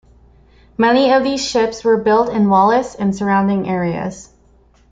Many 0.79 1.13
of 1.13 1.21
these 1.21 1.47
ships 1.47 1.83
were 1.83 1.95
built 1.97 2.29
in 2.29 2.49
Wallace 2.49 2.95
and 2.95 3.15
surrounding 3.15 3.69
areas. 3.69 4.29